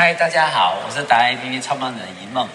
[0.00, 2.48] 嗨，大家好，我是达爱 APP 创办人一梦。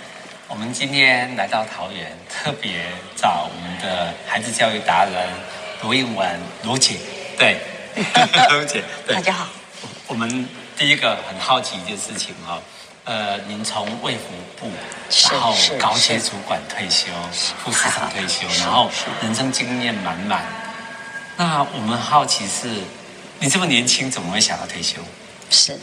[0.47, 2.85] 我们今天来到桃园，特别
[3.17, 5.27] 找我们的孩子教育达人
[5.81, 6.95] 卢映雯卢姐。
[7.37, 7.57] 对，
[8.49, 9.47] 卢姐，对，大家好。
[10.07, 12.61] 我们第一个很好奇一件事情哈，
[13.03, 14.71] 呃，您从卫福部，
[15.29, 17.07] 然后高阶主管退休，
[17.61, 18.89] 副市长退休， 然后
[19.21, 20.45] 人生经验满满。
[21.35, 22.69] 那我们好奇是，
[23.39, 25.01] 你这么年轻，怎么会想要退休？
[25.53, 25.77] 是，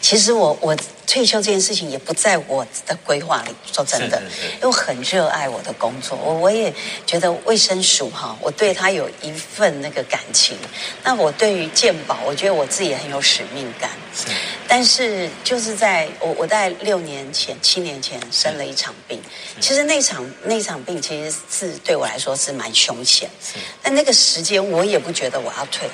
[0.00, 3.54] 其实我我退休这件事情也不在我的规划里。
[3.72, 4.22] 说真的，
[4.56, 6.72] 因为我很热爱我的工作，我我也
[7.06, 10.56] 觉得卫生署哈，我对他有一份那个感情。
[11.02, 13.90] 那我对于健保，我觉得我自己也很有使命感。
[14.14, 14.28] 是，
[14.68, 19.20] 但是就是在我我在六年前、七年前生了一场病，
[19.60, 23.28] 其实那场那场病其实是对我来说是蛮凶险。
[23.42, 25.88] 是，但那个时间我也不觉得我要退，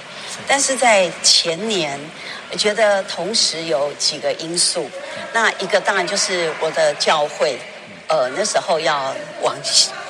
[0.47, 1.99] 但是在前年。
[2.53, 4.91] 我觉得同时有几个因素，
[5.33, 7.57] 那一个当然就是我的教会，
[8.09, 9.57] 呃，那时候要往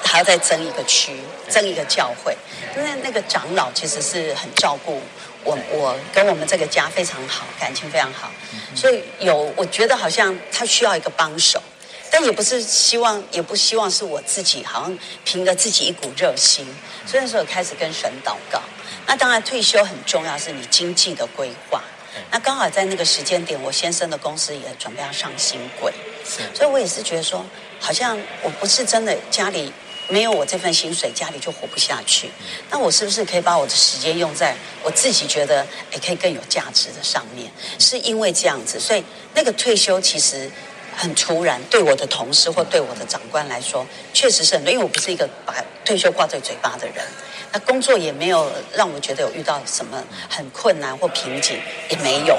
[0.02, 2.34] 还要再增一个区，增一个教会，
[2.74, 5.02] 因为那个长老其实是很照顾
[5.44, 8.30] 我，我跟我们这个家非常好，感情非常好，
[8.74, 11.62] 所以有我觉得好像他需要一个帮手，
[12.10, 16.66] 但也不是希望，也不希望是我自己，好像凭着自己一股热心，
[17.04, 18.62] 所以那时候开始跟神祷告。
[19.10, 21.82] 那当然退休很重要，是你经济的规划。
[22.30, 25.92] 那刚好在那个时间点，我先生的公司也准备要上新轨，
[26.24, 27.44] 是，所以我也是觉得说，
[27.80, 29.72] 好像我不是真的家里
[30.08, 32.30] 没有我这份薪水，家里就活不下去。
[32.70, 37.50] 那我是不是可以把我的时间用在我自己觉得也可以更有价值的上面？
[37.80, 39.02] 是因为这样子，所以
[39.34, 40.48] 那个退休其实
[40.96, 45.52] 很突然，对我的同事或对我的长官来说，确实是很多，因为我不是一个把
[45.84, 47.04] 退休挂在嘴巴的人。
[47.52, 52.38] 那工作也没有让我觉得有遇到什么很困难或瓶颈，也没有，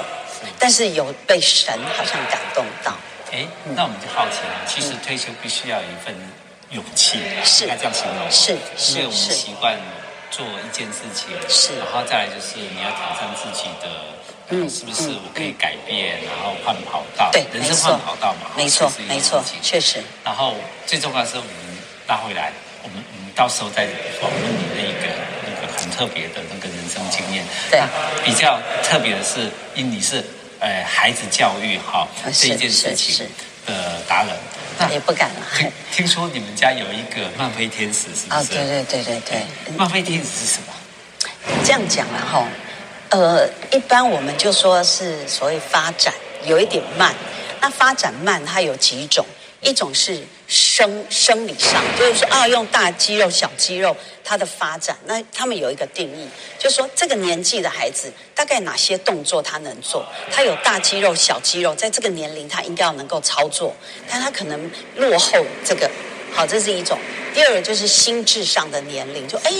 [0.58, 2.92] 但是有被神好像感动到。
[3.32, 6.14] 哎，那我们就好奇了，其实退休必须要有一份
[6.70, 9.78] 勇气，是应该这样形容，是是，因为我们习惯
[10.30, 13.88] 做一件事情，是，然后再来就是你要挑战自己的，
[14.50, 20.02] 嗯，是不是我可以改变，然后换跑道，对，人生换跑道嘛，没错，没错，确实。
[20.22, 20.54] 然后
[20.86, 21.50] 最重要的是我们
[22.06, 22.52] 拉回来，
[22.82, 23.86] 我们我们到时候再
[24.20, 24.61] 访问你的一个那个很
[25.94, 27.44] 特别的那个人生经验。
[27.70, 27.80] 对，
[28.24, 30.24] 比较特别的是，因你是
[30.58, 33.26] 呃孩子教育哈这一件事情
[33.66, 34.32] 的达人。
[34.78, 35.72] 那也不敢了。
[35.92, 38.32] 听说你们家有一个漫飞天使，是不是？
[38.32, 39.76] 啊，对对对对对。
[39.76, 40.72] 漫飞天使是什么？
[41.62, 42.48] 这样讲了哈，
[43.10, 46.14] 呃，一般我们就说是所谓发展
[46.46, 47.14] 有一点慢。
[47.60, 49.24] 那发展慢，它有几种？
[49.60, 50.20] 一种是
[50.52, 63.74] 生生理上，就是说啊，用大肌肉、小肌肉，它的发展，那他们有一个定义，就是说这个年纪的孩子大概哪些动作他能做，他有大肌肉、小肌肉，在这个年龄他应该要能够操作，
[64.10, 65.90] 但他可能落后这个，
[66.34, 66.98] 好，这是一种。
[67.32, 69.50] 第二个就是心智上的年龄，就哎，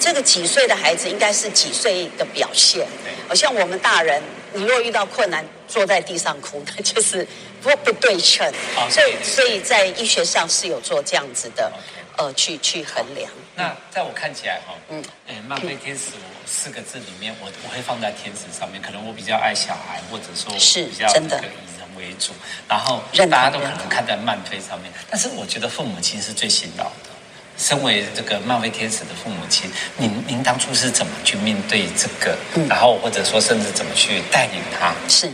[0.00, 2.86] 这个几岁的孩子应该是几岁的表现，
[3.28, 4.22] 好像我们大人。
[4.56, 7.26] 你若遇到困难，坐在地上哭，那 就是
[7.62, 8.50] 不不对称。
[8.90, 11.72] 所以，所以在医学上是有做这样子的，
[12.16, 13.30] 呃，去去衡量。
[13.56, 16.12] 那在我看起来哈，嗯，哎，曼菲天使
[16.44, 18.82] 四个字里面，我我会放在天使上面。
[18.82, 22.32] 可能我比较爱小孩，或者说是比较这个以人为主，
[22.68, 23.00] 然后
[23.30, 24.92] 大家都可能看在曼菲上面。
[25.08, 27.13] 但是我觉得父母亲是最辛劳的。
[27.56, 32.36] 身为这个漫威天使的父母亲，您您当初是怎么去面对这个？
[32.54, 34.92] 嗯、然后或者说甚至怎么去带领他？
[35.08, 35.30] 是，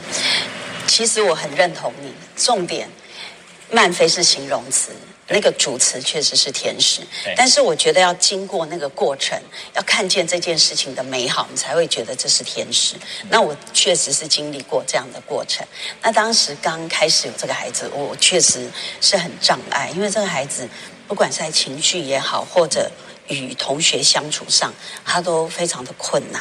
[0.87, 2.13] 其实我很认同你。
[2.37, 2.89] 重点，
[3.71, 4.93] 漫飞是形容词，
[5.29, 7.01] 那个主词确实是天使。
[7.37, 9.41] 但是我觉得要经过那个过程，
[9.75, 12.97] 要看见这件事情的美好，你才会觉得这是天使。
[13.23, 15.67] 嗯、那我确实是经历过这样的过程。
[16.03, 18.71] 那当时刚开始有这个孩子，我确实
[19.01, 20.69] 是很障碍，因为这个孩子。
[21.11, 22.89] 不管是在情绪也好，或者
[23.27, 24.73] 与同学相处上，
[25.05, 26.41] 他都非常的困难，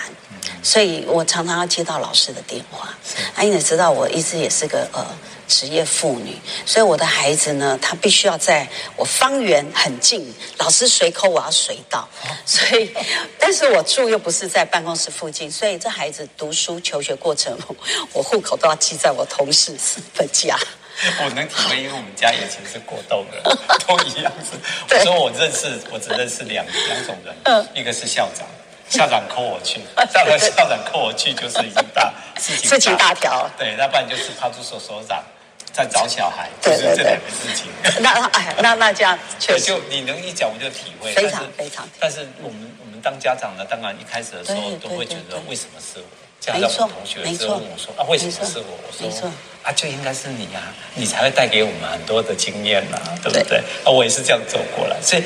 [0.61, 2.95] 所以我常常要接到老师的电话。
[3.33, 5.03] 啊，你也知道，我一直也是个呃
[5.47, 6.37] 职业妇女，
[6.67, 12.07] 所以我的孩子呢，他必须要在我方圆很近，老师随口我要随到，
[12.45, 12.91] 所以，
[13.39, 17.57] 但是我住又不是在办公室附近，所以这孩子读书求学过程，
[18.13, 19.75] 我户口都要记在我同事
[20.13, 20.55] 的家。
[21.23, 23.57] 我能体会，因为我们家以前是过动的，
[23.87, 24.59] 都一样子。
[24.89, 28.45] 我说我认识，我只认识两两种人，一个是校长，
[28.89, 29.79] 校长扣我去，
[30.11, 33.49] 校长校长扣我去就是已经大事情事情大条。
[33.57, 35.23] 对，那不然就是派出所所长
[35.71, 37.71] 在找小孩，就是这两个事情。
[38.01, 41.87] 那哎，那那这样确实，就你能一讲我就体会，非常非常。
[41.99, 46.05] 但是我们我们当家长的，当然一开始的时候都会觉得为什么是我？
[46.39, 48.65] 这样让我同学之后问我说啊，为什么是我？
[49.01, 49.31] 我说。
[49.61, 53.57] 啊，就应该是你啊，你才会带给我们很多的经验呐、啊，对不对？
[53.83, 55.23] 啊，我也是这样走过来，所以，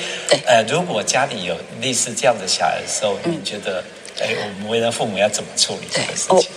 [0.48, 3.84] 呃，如果家里有类似这样的小孩的时候，嗯、你觉得，
[4.20, 6.50] 哎，我们为人父母要怎么处理这个事情？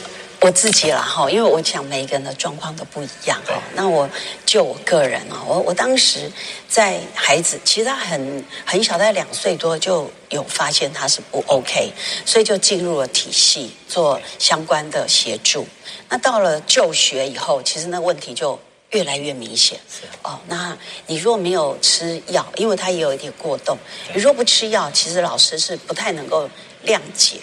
[0.46, 3.60] 我自己啦哈，因为我想每一个人的状况都不一样哈。
[3.74, 4.08] 那我
[4.44, 6.30] 就我个人啊，我我当时
[6.68, 11.92] 在孩子其实他很很小，在两岁多就有发现他是不 OK，
[12.24, 15.66] 所以就进入了体系做相关的协助。
[16.08, 18.56] 那到了就学以后，其实那问题就
[18.90, 19.80] 越来越明显。
[20.22, 20.78] 哦，那
[21.08, 23.76] 你若没有吃药，因为他也有一点过动，
[24.14, 26.48] 你若不吃药，其实老师是不太能够
[26.84, 27.40] 谅解。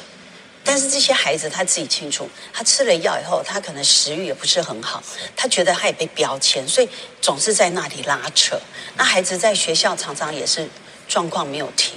[0.63, 5.03] 但是这些孩子他自己清楚，他吃了药以后，他可能食欲也不是很好，
[5.35, 6.89] 他觉得他也被标签，所以
[7.21, 8.59] 总是在那里拉扯。
[8.95, 10.67] 那孩子在学校常常也是
[11.07, 11.95] 状况没有停，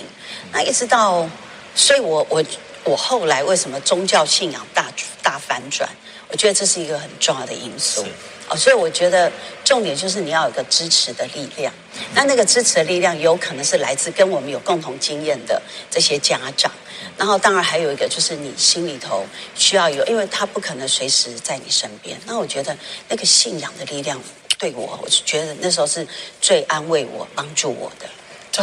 [0.52, 1.28] 那一直到，
[1.74, 2.44] 所以我我
[2.84, 4.92] 我后来为什么宗教信仰大
[5.22, 5.88] 大反转？
[6.28, 8.04] 我觉得这是一个很重要的因素
[8.48, 9.30] 哦，所以我觉得
[9.64, 11.72] 重点就是你要有个支持的力量。
[12.14, 15.60] 那那个支持的力量有可能是来自跟我们有共同经验的
[15.90, 16.70] 这些家长。
[17.18, 22.16] 然后，当然还有一个就是你心里头需要有，因为他不可能随时在你身边。
[22.26, 22.76] 那我觉得
[23.08, 24.20] 那个信仰的力量
[24.58, 26.06] 对我，我是觉得那时候是
[26.40, 28.06] 最安慰我、帮助我的。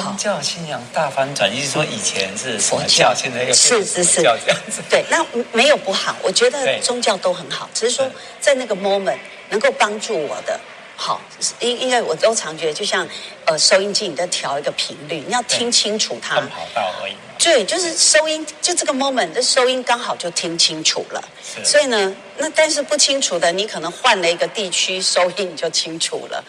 [0.02, 4.38] 宗教信仰大翻转，意思说以前是佛教，现在又是是是这样
[4.70, 4.82] 子。
[4.90, 8.10] 对，那没有不好，我觉得宗教都很好，只是说
[8.40, 9.18] 在那个 moment
[9.50, 10.60] 能够帮助我的。
[10.96, 11.20] 好，
[11.60, 13.08] 因因为我都常觉得，就像
[13.46, 16.36] 呃收音机，你在调一个频率，你要听清楚它。
[16.36, 17.14] 跑道而已。
[17.40, 21.22] 对，就是收音，就这个 moment，这收音刚好就听清楚了。
[21.62, 26.42] 所以呢，那但是不清楚的，你可能换了一个地区收音，你就清楚了。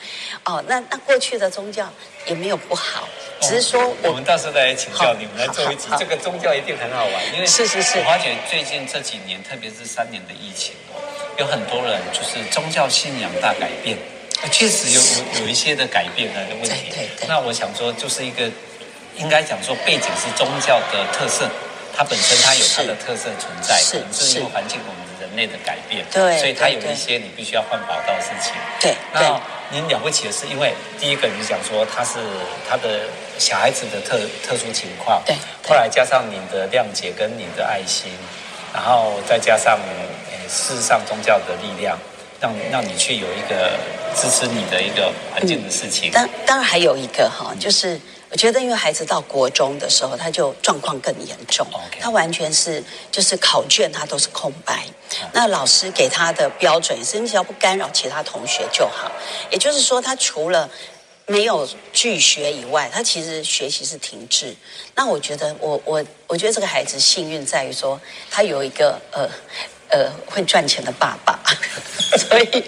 [0.45, 1.91] 哦，那那过去的宗教
[2.27, 3.09] 也没有不好，
[3.41, 7.99] 只是说我，我们到时候再来请教你们来做一集，这个宗教一定很好玩，因为是是是。
[7.99, 10.75] 我发觉最近这几年，特别是三年的疫情，
[11.39, 13.99] 有很多人就是宗教信仰大改变。
[14.51, 16.93] 确实有有有一些的改变的问题。
[17.27, 18.51] 那我想说，就是一个
[19.17, 21.49] 应该讲说，背景是宗教的特色，
[21.97, 28.53] 它本身它有它的特色存在，可能是因为环境我们人类的改变，对，所以它有一些你必须要换跑道的事情。
[28.81, 29.41] 对，那
[29.71, 32.19] 您了不起的是，因为第一个你讲说他是
[32.69, 33.01] 他的
[33.39, 35.35] 小孩子的特特殊情况，对，
[35.67, 38.13] 后来加上你的谅解跟你的爱心，
[38.75, 39.79] 然后再加上
[40.49, 41.97] 事实上宗教的力量。
[42.41, 43.73] 让让你去有一个
[44.15, 46.11] 支持你的一个环境的事情。
[46.11, 48.01] 当、嗯、当然还有一个哈，就是
[48.31, 51.67] 我觉得，因为孩子到国中的时候，他就状况更严重。
[52.01, 54.85] 他完全是就是考卷他都是空白。
[55.23, 59.11] 嗯、那老师给他的标准是，你只要不干扰其他同学就好。
[59.51, 60.69] 也就是说，他除了
[61.27, 64.55] 没有拒学以外，他其实学习是停滞。
[64.95, 68.01] 那我觉得，我我我觉得这个孩子幸运在于说，
[68.31, 69.29] 他有一个呃。
[69.95, 71.39] 呃，会赚钱的爸爸，
[72.19, 72.65] 所以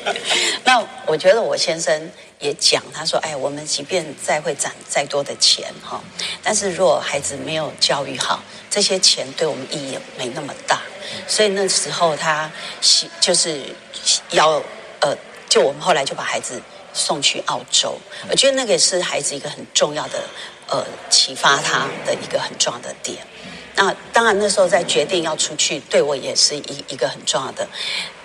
[0.63, 2.09] 那我觉得我先生
[2.39, 6.01] 也讲，他说：“哎，我们即便再会攒再多的钱哈，
[6.41, 8.41] 但是如果孩子没有教育好，
[8.71, 10.81] 这些钱对我们意义也没那么大。
[11.27, 12.49] 所以那时候他
[13.21, 13.61] 就是
[14.31, 14.63] 要
[15.01, 15.17] 呃，
[15.49, 16.63] 就我们后来就把孩子
[16.93, 17.99] 送去澳洲。
[18.31, 20.23] 我觉得那个也是孩子一个很重要的
[20.69, 23.19] 呃启发他的一个很重要的点。”
[23.77, 27.69] 那当然，那时候在决定要出去，对我也是一一个很重要的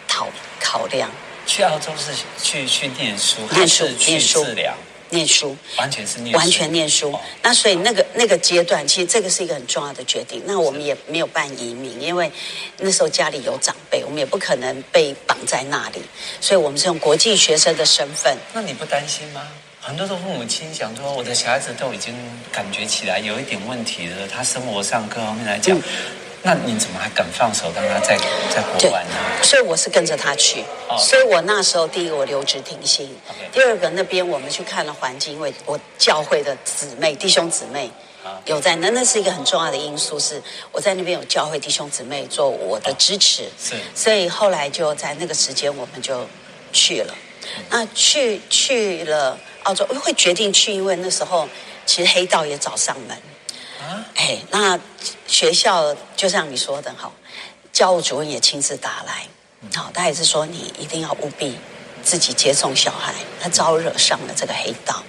[0.07, 0.27] 考
[0.59, 1.11] 考量。
[1.45, 2.11] 去澳洲是
[2.41, 4.73] 去去念书，还是去治疗？
[5.09, 7.19] 念书，完全是念书，完全念书。
[7.41, 10.41] 那所以那个那个阶段，其实这个是一个很重要的决定。
[10.45, 12.31] 那我们也没有办移民，因为
[12.77, 16.01] 那时候家里有长辈，我们也不可能被绑在那里，
[16.39, 18.37] 所以我们是用国际学生的身份。
[18.53, 19.45] 那你不担心吗？
[19.83, 22.13] 很多的父母亲想说，我的小孩子都已经
[22.51, 25.81] 感觉起来有一点问题了，他生活上各方面来讲，嗯、
[26.43, 28.15] 那你怎么还敢放手让他在
[28.53, 29.43] 在国外呢？
[29.43, 33.09] 所以我是跟着他去，哦、所以我那时候第一个我留职停薪.
[33.51, 37.89] 第二个那边我们去看了环境，因为我教会的姊妹弟兄姊妹
[38.45, 40.39] 有在那，那是一个很重要的因素，是
[40.71, 46.27] 我在那边有教会弟兄姊妹做我的支持，哦、是，所以后来就在那个时间我们就
[46.71, 47.15] 去了，
[47.57, 49.35] 嗯、那去去了。
[49.63, 51.47] 澳洲会决定去，因为那时候
[51.85, 53.17] 其实黑道也找上门。
[53.79, 54.79] 啊，哎，那
[55.27, 57.11] 学校就像你说的，哈，
[57.71, 59.27] 教务主任也亲自打来，
[59.75, 61.57] 好，他也是说你一定要务必
[62.03, 65.03] 自己接送小孩，他招惹上了这个黑道。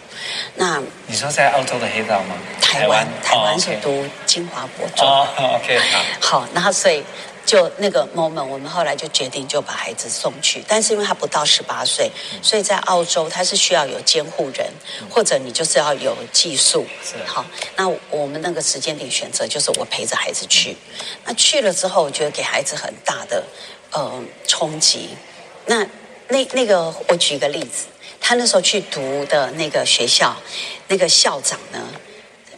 [0.54, 2.36] 那你说在澳洲的黑道吗？
[2.60, 5.06] 台湾，台湾是读金华国中。
[5.06, 6.40] 哦，OK，好。
[6.40, 7.02] 好，那所以。
[7.44, 14.70] 就那个 moment，我们后来就决定就把孩子送去，但是因为他不到十八岁，所以在澳洲他是需要有监护人，
[15.10, 16.86] 或者你就是要有寄宿。
[17.04, 17.44] 是好，
[17.76, 20.76] 那我们那个时间点选择就是我陪着孩子去。
[21.24, 23.44] 那去了之后，我觉得给孩子很大的
[23.90, 25.10] 呃冲击。
[25.66, 25.86] 那
[26.28, 27.86] 那那个我举一个例子，
[28.20, 30.36] 他那时候去读的那个学校，
[30.88, 31.78] 那个校长呢，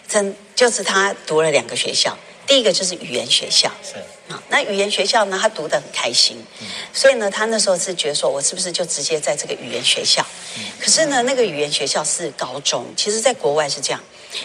[0.07, 3.95] 真就是他读了两个学校，第一个就是语言学校，是
[4.29, 10.25] 啊，那语言学校呢，他读得很开心，嗯、所以呢，他那时候是觉得说，我是不是就直接在这个语言学校？
[10.57, 14.01] 嗯、可是呢，那个语言学校是高中，其实在国外是这样。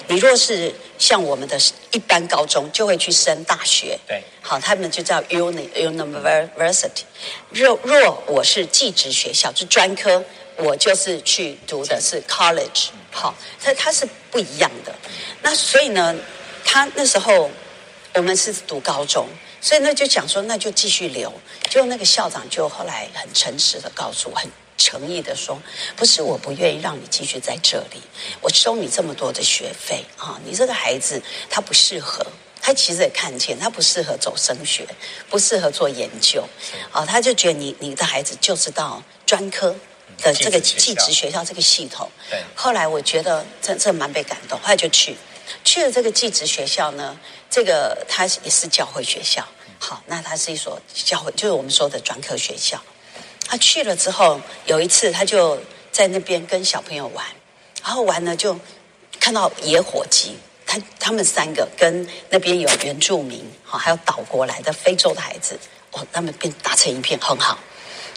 [0.08, 1.58] 你若是像我们的
[1.92, 3.98] 一般高中，就会去升大学。
[4.08, 7.04] 对，好，他们就叫 uni university。
[7.50, 10.24] 若若我是技职学校，就专科，
[10.58, 12.90] 我就是去读的是 college。
[13.10, 14.94] 好，它它是不一样的。
[15.42, 16.16] 那所以呢，
[16.64, 17.50] 他那时候
[18.14, 19.28] 我们是读高中，
[19.62, 21.34] 所以呢就讲说，那就继续留。
[21.70, 24.50] 就那个校长就后来很诚实的告诉我，很。
[24.82, 25.62] 诚意的说，
[25.98, 28.02] 不是我不愿意让你继续在这里，
[28.40, 32.26] 我收你这么多的学费啊，你这个孩子他不适合，
[32.62, 34.88] 他其实也看见他不适合走升学，
[35.30, 36.48] 不适合做研究，
[36.94, 39.76] 啊，他就觉得你你的孩子就是到专科
[40.20, 42.10] 的这个技职学校这个系统。
[42.30, 42.42] 对。
[42.56, 45.18] 后来我觉得这这蛮被感动，后来就去
[45.66, 47.20] 去了这个技职学校呢，
[47.50, 49.44] 这个他也是教会学校，
[49.80, 52.82] 好，那他是一所教会，就是我们说的专科学校。
[53.48, 55.60] 他去了之后，有一次他就
[55.92, 57.26] 在那边跟小朋友玩，
[57.84, 58.56] 然后玩呢就
[59.20, 60.38] 看到野火鸡，
[60.68, 65.58] 他他们三个跟那边有原住民，哈，还有岛国来的非洲的孩子，
[65.92, 67.58] 哦，他们便打成一片，很好，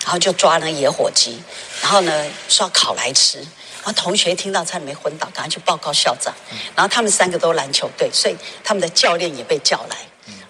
[0.02, 1.42] 然后就抓那野火鸡，
[1.80, 3.42] 然后呢说要烤来吃，
[3.82, 6.34] 然后同学听到差点没昏倒，赶快去报告校长，
[6.74, 9.96] 然后他们三个都篮球队，所以他们的教练也被叫来，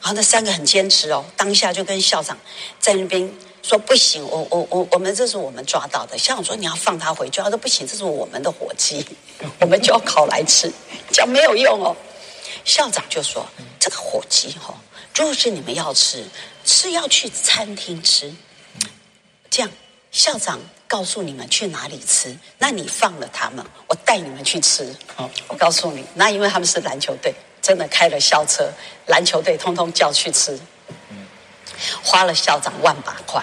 [0.01, 2.39] 然后那三个很坚持哦，当下就跟校长
[2.79, 3.33] 在那边。
[3.65, 6.19] 说不行，我我我我们这是我们抓到的。
[6.19, 9.07] 校长说你要放他回去，他说不行，这是我们的火鸡，
[9.61, 10.69] 我们就要烤来吃，
[11.13, 11.97] 讲没有用哦。
[12.65, 13.47] 校长就说
[13.79, 14.77] 这个火鸡哈、哦，
[15.15, 16.25] 如果是你们要吃，
[16.65, 18.35] 是要去餐厅吃。
[19.49, 19.71] 这样，
[20.11, 20.59] 校长
[20.93, 24.95] 告诉你们去哪里吃，那你放了他们，我带你们去吃。
[25.49, 28.71] 我告诉你，那因为他们是篮球队，真的开了校车，
[29.07, 30.61] 篮球队通通叫去吃。
[32.05, 33.43] 花了校长万把块，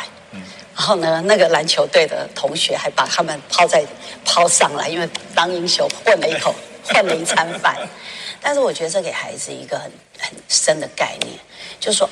[0.76, 3.84] 然后呢，那个篮球队的同学还把他们抛在
[4.24, 6.54] 抛上来，因为当英雄混了一口，
[6.86, 7.76] 混了一餐饭。
[8.40, 11.34] 但是我觉得这给孩子一个很很深的概念，
[11.80, 12.08] 就是说，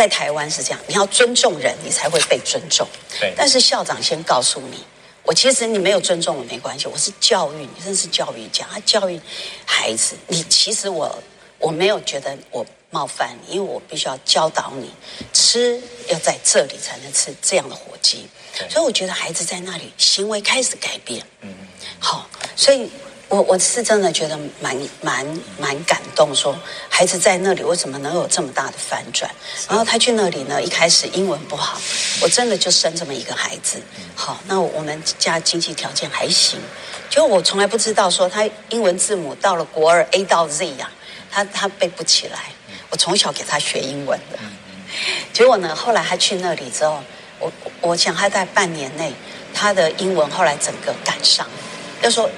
[0.00, 2.88] 在台湾是这样，你要尊重人，你才会被尊重。
[3.20, 3.34] 对。
[3.36, 4.82] 但是校长先告诉你，
[5.24, 9.20] 我其实你没有尊重我没关系，我是教育你，真是教育家，他教育
[9.66, 10.16] 孩子。
[10.28, 11.22] 你其实我
[11.58, 12.64] 我没有觉得我。
[12.92, 14.90] 冒犯你，因为我必须要教导你，
[15.32, 18.28] 吃要在这里才能吃这样的火鸡，
[18.68, 21.24] 所以我觉得孩子在那里行为开始改变。
[21.40, 21.54] 嗯，
[22.00, 22.90] 好，所以
[23.30, 25.24] 我我是真的觉得蛮蛮
[25.56, 26.58] 蛮感动，说
[26.88, 29.30] 孩子在那里为什么能有这么大的反转？
[29.68, 31.80] 然后他去那里呢，一开始英文不好，
[32.20, 33.80] 我真的就生这么一个孩子。
[34.16, 36.58] 好，那我们家经济条件还行，
[37.08, 40.90] 就我从来不知道说他英文字母到了国二 A 到 Z 呀、
[41.30, 42.38] 啊，他他背不起来。
[42.90, 44.38] 我从小给他学英文的，
[45.32, 47.00] 结果呢，后来他去那里之后，
[47.38, 49.12] 我我想他在半年内，
[49.54, 51.46] 他的英文后来整个赶上。
[52.02, 52.28] 要说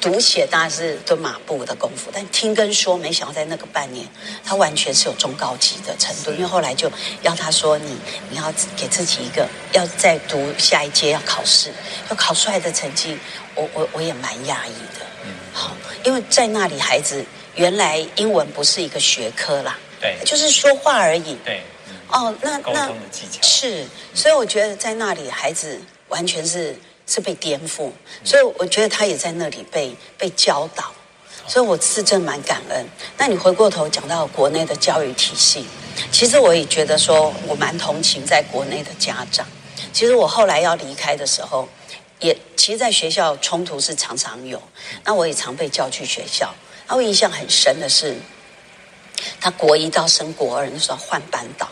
[0.00, 4.06] 读写当然是蹲马步的功夫，但听跟说，没想到在那个半年，
[4.44, 6.30] 他完全是有中高级的程度。
[6.32, 6.90] 因为后来就
[7.22, 7.96] 要他说你
[8.30, 11.72] 你要给自己一个要再读下一阶要考试，
[12.10, 13.16] 要考出来的成绩，
[13.54, 15.06] 我我我也蛮讶异的。
[15.24, 17.24] 嗯好，因为在那里孩子。
[17.54, 21.36] 原来英文不是一个学科啦，对，就是说话而已。
[21.44, 22.90] 对，嗯、哦，那那
[23.42, 26.74] 是，所以我觉得在那里孩子完全是
[27.06, 27.90] 是被颠覆，
[28.24, 30.92] 所以我觉得他也在那里被被教导，
[31.46, 32.86] 所以我是真蛮感恩。
[33.18, 35.66] 那你回过头讲到国内的教育体系，
[36.10, 39.46] 其实我也觉得说我蛮同情在国内的家长。
[39.92, 41.68] 其实我后来要离开的时候，
[42.20, 44.62] 也其实，在学校冲突是常常有，
[45.04, 46.54] 那我也常被叫去学校。
[46.88, 48.16] 我印象很深的是，
[49.40, 51.68] 他国一到升国二那时候换班导。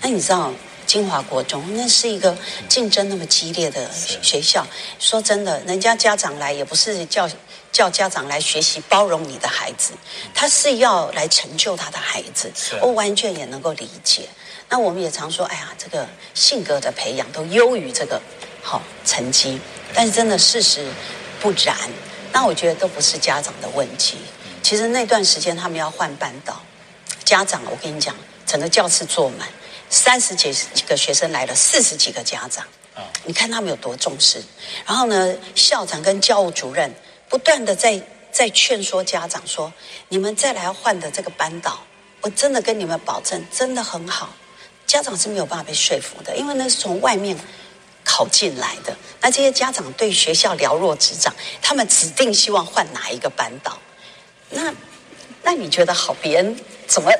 [0.00, 0.52] 那你知道
[0.86, 2.36] 金华国中那是一个
[2.68, 3.90] 竞争那么激烈的
[4.22, 4.66] 学校。
[4.98, 7.28] 说真的，人家家长来也不是叫
[7.72, 9.92] 叫家长来学习包容你的孩子，
[10.32, 12.52] 他是要来成就他的孩子。
[12.80, 14.28] 我完全也能够理解。
[14.68, 18.20] 那我们也常说，哎呀，这个性格的培养都优于这个
[18.62, 19.60] 好成绩。
[19.92, 20.86] 但是真的事实
[21.40, 21.76] 不然。
[22.32, 24.16] 那我觉得都不是家长的问题。
[24.60, 26.60] 其实那段时间他们要换班导，
[27.24, 28.14] 家长我跟你讲，
[28.46, 29.46] 整个教室坐满，
[29.90, 30.52] 三十几
[30.86, 32.66] 个学生来了，四十几个家长，
[33.24, 34.42] 你看他们有多重视。
[34.86, 36.92] 然后呢，校长跟教务主任
[37.28, 39.72] 不断的在在劝说家长说，
[40.08, 41.78] 你们再来换的这个班导，
[42.20, 44.34] 我真的跟你们保证，真的很好。
[44.86, 47.38] 家长是没有办法被说服的，因为那是从外面
[48.04, 48.96] 考进来的。
[49.20, 53.78] 那这些家长对学校了若指掌，他们指定希望换哪一个班导。
[54.50, 54.74] 那
[55.42, 56.12] 那你觉得好？
[56.14, 57.10] 别人怎么？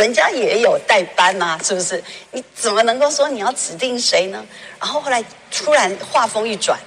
[0.00, 2.02] 人家也有代班呐、啊，是不是？
[2.32, 4.44] 你怎么能够说你要指定谁呢？
[4.80, 6.78] 然后后来突然话锋一转，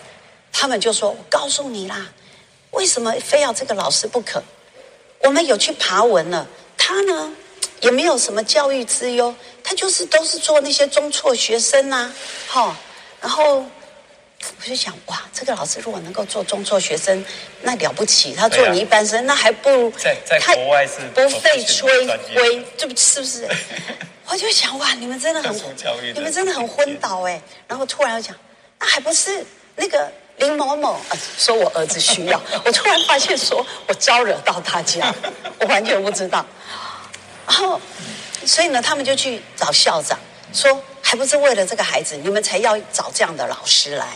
[0.51, 2.07] 他们就说：“我告诉你啦，
[2.71, 4.43] 为什么非要这个老师不可？
[5.19, 7.31] 我们有去爬文了，他呢
[7.81, 12.13] 也没有什么教育资优，他就是都是做那些中辍学生呐、啊，
[12.47, 12.77] 哈、
[13.21, 13.63] 然后。”
[14.59, 17.23] 我就想，哇，这个老师如果能够做中辍学生，
[17.61, 18.33] 那了不起。
[18.33, 23.47] 他做你一般生，啊、那还不如在在国外是不费吹灰，这不是不是？
[24.25, 25.53] 我就想，哇，你们真的很，
[26.13, 27.41] 你们真的很昏倒哎。
[27.67, 28.35] 然后突然又讲，
[28.79, 29.45] 那还不是
[29.75, 32.41] 那个林某某啊，说我儿子需要。
[32.65, 35.13] 我突然发现，说我招惹到大家，
[35.59, 36.45] 我完全不知道。
[37.45, 37.79] 然后，
[38.45, 40.17] 所以呢，他们就去找校长，
[40.53, 44.07] 说还不是为了这个孩子，你们才要找这样的老师来。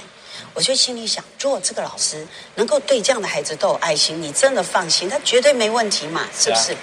[0.54, 6.76] 我就心里想，如果这个老师能够对这样的孩子都有爱心，你真的放心，他绝对没问题嘛，是不是？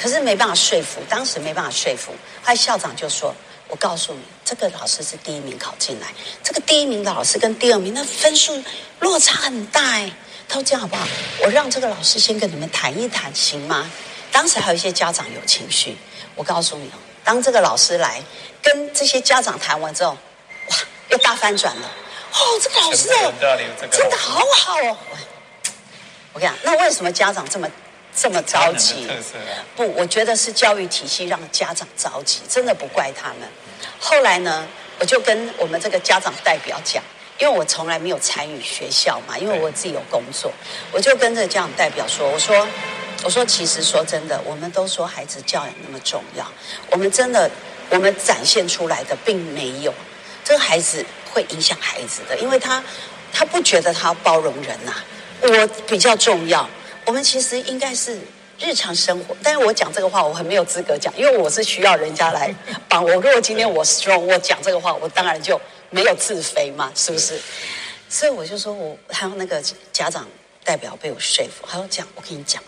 [0.00, 2.12] 可是没办法说服，当时没办法说服。
[2.42, 3.34] 后来校长就说
[3.68, 6.08] ：“我告诉你，这个老师是第一名考进来，
[6.42, 8.62] 这个第一名的老师跟第二名那分数
[9.00, 10.12] 落差很大哎。”
[10.48, 11.06] 他说：“这样好不好？
[11.42, 13.90] 我让这个老师先跟你们谈一谈，行吗？”
[14.30, 15.96] 当时还有一些家长有情绪。
[16.34, 18.22] 我告诉你哦，当这个老师来
[18.62, 20.76] 跟这些家长谈完之后，哇，
[21.08, 21.90] 又大翻转了。
[22.38, 23.32] 哦，这个老师哦，
[23.90, 24.96] 真的好好哦。
[26.34, 27.66] 我跟你讲，那为什么家长这么
[28.14, 29.08] 这么着急？
[29.74, 33.48] 不，我觉得是教育体系让家长着急，真的不怪他们。
[33.98, 34.66] 后来呢，
[34.98, 37.02] 我就跟我们这个家长代表讲，
[37.38, 40.52] 因为我从来没有参与学校嘛，因为我自己有工作，
[40.92, 42.68] 我就跟这个家长代表说：“我说，
[43.22, 46.46] 我说，其实说真的，我们都说孩子教养那么重要，
[46.90, 47.50] 我们真的，
[47.88, 49.94] 我们展现出来的并没有
[50.44, 51.02] 这个孩子。”
[51.36, 52.82] 会影响孩子的，因为他
[53.30, 55.04] 他不觉得他包容人呐、啊，
[55.42, 56.66] 我比较重要。
[57.04, 58.18] 我们其实应该是
[58.58, 62.54] 日常生活，但是我讲这个话我很没有资格讲，因为我是需要人家来
[62.88, 63.12] 帮我。
[63.12, 67.38] 如果今天我 strong，我讲这个话，我当然就没有自肥嘛，是不是？
[68.08, 70.26] 所以我就说我还有那个家长
[70.64, 72.62] 代表被我说服，还有讲，我跟你讲，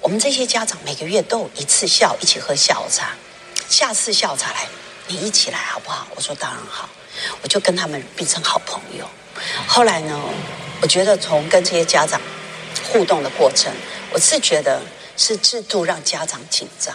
[0.00, 3.16] 我们这些家长每个月都有一次下午一起喝下午茶，
[3.68, 4.68] 下次下午茶来，
[5.08, 6.06] 你一起来好不好？
[6.14, 6.88] 我说当然好。
[7.42, 9.08] 我就跟他们变成好朋友。
[9.66, 10.20] 后来呢，
[10.80, 12.20] 我觉得从跟这些家长
[12.92, 13.72] 互动的过程，
[14.12, 14.80] 我是觉得
[15.16, 16.94] 是制度让家长紧张。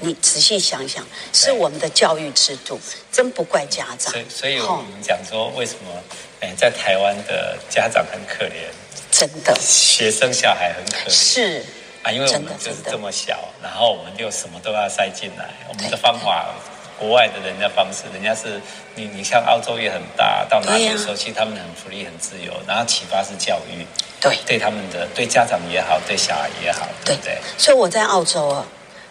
[0.00, 2.80] 你仔细想想，是我们的教育制度，
[3.12, 4.12] 真不怪家长。
[4.12, 5.92] 所以，所以我们讲说，为什么
[6.40, 8.66] 哎，在台湾的家长很可怜？
[9.10, 11.12] 真的，学生小孩很可怜。
[11.12, 11.64] 是
[12.02, 16.52] 啊，因为我们就是这么小，然后我们就什么都要塞进来，我们的方法。
[17.02, 18.60] 国外的人家方式，人家是
[18.94, 23.84] 你，你像澳洲也很大，到哪里的时候，其实他们很福利、很自由，然后启发是教育，
[24.20, 27.36] 对，对他们的对家长也好，对小孩也好，对不对？
[27.58, 28.64] 所以我在澳洲啊，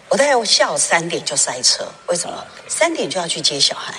[0.08, 2.42] 我大概下午三点就塞车，为什么？
[2.66, 3.92] 三点就要去接小孩。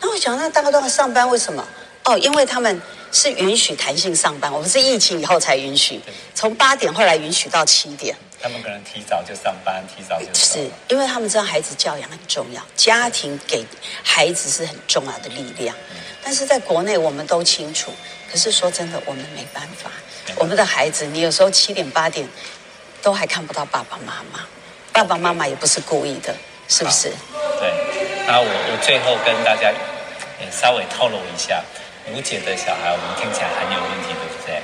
[0.00, 1.64] 那我想，那大家都要上班，为什么？
[2.06, 6.00] 哦，因为他们是允许弹性上班，我们是疫情以后才允许，
[6.34, 8.16] 从八点后来允许到七点。
[8.40, 10.26] 他们可能提早就上班，提早就。
[10.32, 13.64] 是因为他们知道孩子教养很重要，家庭给
[14.02, 15.74] 孩子是很重要的力量。
[16.22, 17.92] 但是在国内我们都清楚，
[18.30, 19.90] 可是说真的，我们没办法。
[20.36, 22.28] 我们的孩子，你有时候七点八点
[23.02, 24.46] 都还看不到爸爸妈妈，
[24.92, 26.34] 爸爸妈妈也不是故意的，
[26.68, 27.10] 是不是？
[27.58, 27.72] 对。
[28.26, 29.72] 那我我最后跟大家
[30.52, 31.64] 稍微透露一下，
[32.12, 34.62] 吴姐的小孩，我们听起来很有问题，对不对？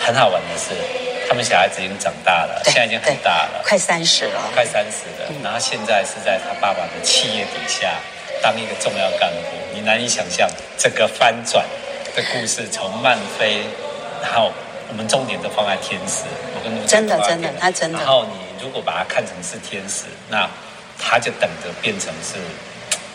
[0.00, 1.09] 很好玩的是。
[1.30, 5.30] 他们小孩子已经长大了，现在已经很大了，快三十了，快三十了。
[5.44, 7.94] 然后现在是在他爸爸的企业底下
[8.42, 11.64] 当一个重要干部，你难以想象这个翻转
[12.16, 13.62] 的故事，从漫飞，
[14.20, 14.50] 然后
[14.88, 16.24] 我们重点都放在天使。
[16.52, 17.98] 我跟你真的真的，他真的。
[18.00, 20.50] 然后你如果把它看成是天使，那
[20.98, 22.40] 他就等着变成是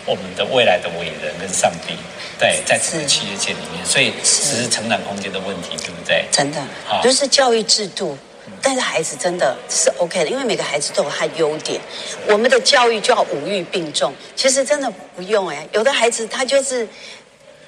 [0.06, 1.96] 我们的未来的伟人跟上帝。
[2.38, 6.26] 对，在整个企业界里面，所以只是成长空间的问题，对不对？
[6.32, 8.18] 真的，好，就是教育制度，
[8.62, 11.80] 但是孩子真的是 OK 的，因为每个孩子都有他优点。
[12.28, 16.86] 我们的教育就要五育并重，其实真的不用哎，有的孩子他就是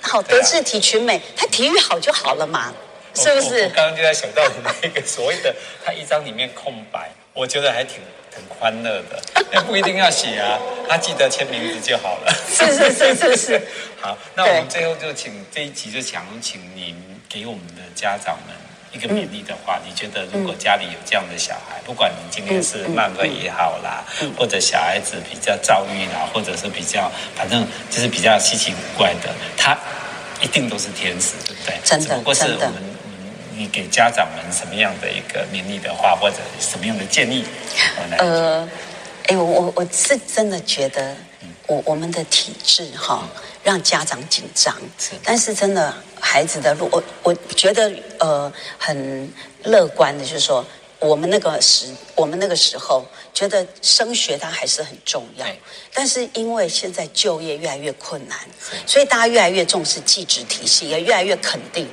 [0.01, 2.73] 好德智体群美，他体育好就好了嘛，
[3.13, 3.63] 是不是？
[3.63, 8.01] 我刚刚就在想到你那个所谓的他一张里面空白，我觉得还挺。
[8.37, 9.19] 很欢乐的，
[9.51, 12.31] 那 不一定要写啊，他记得签名字就好了。
[12.47, 13.61] 是是是是是。
[13.99, 16.95] 好，那我们最后就请这一集就想请您
[17.27, 18.55] 给我们的家长们
[18.91, 19.79] 一个勉励的话。
[19.83, 24.05] 嗯、你觉得如果家里有这样的小孩，不管你今天是慢热也好啦，
[24.37, 29.75] 或者小孩子比较躁郁啦，或者是比较反正就是比较稀奇古怪的，他
[30.41, 31.75] 一定都是天使，对不对？
[31.83, 32.75] 真的，不过是我们
[33.57, 37.43] 你给家长们什么样的一个勉励的话，或者什么样的建议？
[38.17, 38.69] 呃，
[39.25, 41.15] 哎，我我我是真的觉得，
[41.65, 43.27] 我我们的体制哈，
[43.63, 44.75] 让家长紧张。
[45.23, 49.31] 但是真的孩子的路，我我觉得呃很
[49.63, 50.65] 乐观的，就是说。
[50.99, 55.45] 我们那个时，我们那个时候觉得升学它还是很重要，
[55.93, 58.35] 但是因为现在就业越来越困难，
[58.87, 61.87] 所以大家越来越重视技职体系，也越来越肯定。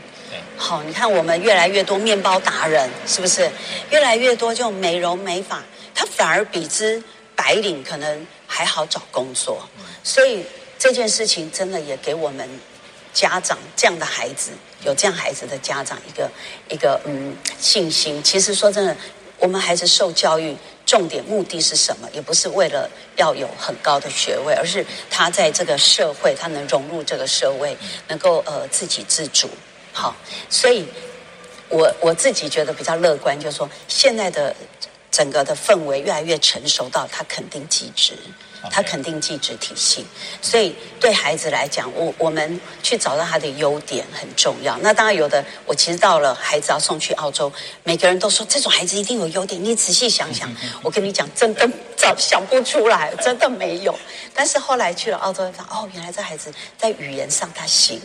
[0.57, 3.51] 好，你看我们越来越多面包达人，是不是？
[3.91, 5.63] 越来越多就美容美发，
[5.95, 7.03] 他反而比之
[7.35, 9.69] 白领可能还好找工作，
[10.03, 10.45] 所以
[10.79, 12.49] 这件事情真的也给我们。
[13.15, 14.51] 家长这样的孩子，
[14.83, 16.29] 有这样孩子的家长，一个
[16.69, 18.21] 一个嗯信心。
[18.25, 18.97] 其实说真的，
[19.39, 22.09] 我们孩子受教育重点目的是什么？
[22.13, 27.77] 也不是为了要有很高的学位，而是他在这个社会，他能融入这个社会，
[28.09, 29.49] 能够呃自给自足。
[29.95, 30.15] 好，
[30.51, 30.85] 所以
[31.69, 34.55] 我我自己觉得比较乐观，就是说现在的
[35.09, 38.13] 整个的氛围越来越成熟到他肯定极致。
[38.71, 40.05] 他肯定技职体系，
[40.41, 44.77] 所以对孩子来讲，我我们去找到他的优点很重要。
[44.79, 49.63] 那当然有的，我其实到了孩子要送去澳洲，每个人都说这种孩子一定有优点。
[49.63, 50.51] 你仔细想想，
[50.83, 53.99] 我跟你讲，真的找想不出来，真的没有。
[54.35, 58.01] 但是后来去了澳洲，发现哦，原来这孩子在语言上他行。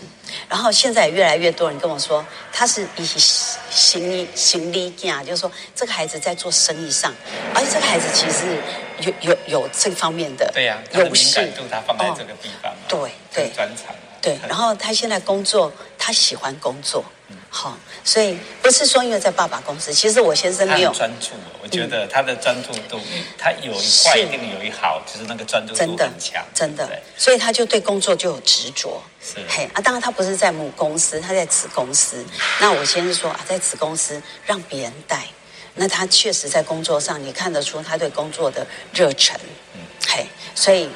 [0.48, 7.14] 然后现在也越来越多人跟我说，他是以行行李架，就是说这个孩子在做生意上，
[7.56, 8.62] 而且这个孩子其实
[9.02, 10.50] 有有有这方面的。
[10.54, 14.38] 对呀，有敏感度他放在这个地方，对对专长，对。
[14.48, 17.04] 然后他现在工作，他喜欢工作，
[17.50, 21.30] 好，所以不是说因为在爸爸公司，其实我先生没有专注。
[21.62, 23.00] 我觉得他的专注度，
[23.38, 26.90] 他有一坏一定有一好，就是那个专注度很强，真的。
[27.18, 29.02] 所以他就对工作就有执着。
[29.22, 32.26] 是嘿啊，当然他不是在母公司，他在子公司。
[32.60, 35.28] 那我先是说啊，在子公司让别人带，
[35.76, 39.40] 那他确实在工作上，你看得出他对工作的热忱。
[39.76, 40.90] 嗯嘿，所以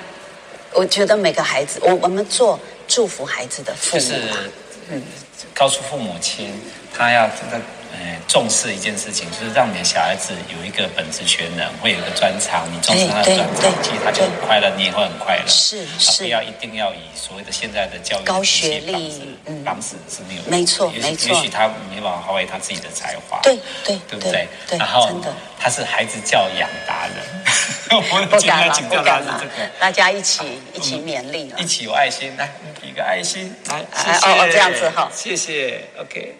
[0.71, 4.21] 我觉得每个孩子，我我们做祝福孩子的父母，就是
[4.89, 5.03] 嗯，
[5.53, 6.59] 告诉父母亲，
[6.93, 7.61] 他要真
[7.93, 8.13] 的。
[8.27, 12.65] 重视一件事情，就是让你的小孩子有一个本职全能，会有一个专长。
[12.73, 15.43] 你重视他的专长，其实他就很快乐，你也会很快乐。
[15.47, 21.35] 是是，不要一定要以所谓的现在的教育高学历方式是没有没错没错。
[21.35, 24.47] 也许他没办法发挥他自己的才华，对对对不对？
[24.79, 25.11] 然后
[25.59, 27.17] 他是孩子教养达人，
[28.29, 29.43] 不敢了不敢了，
[29.79, 32.49] 大家一起一起勉励，一起有爱心，来
[32.81, 33.85] 一个爱心，来哦
[34.23, 36.31] 哦这样子哈，谢谢，OK。